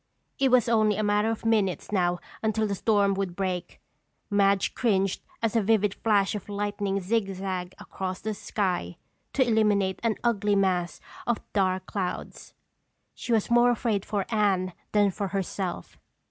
[0.39, 3.79] It was only a matter of minutes now until the storm would break.
[4.31, 8.97] Madge cringed as a vivid flash of lightning zigzagged across the sky
[9.33, 12.55] to illuminate an ugly mass of dark clouds.
[13.13, 15.99] She was more afraid for Anne than for herself.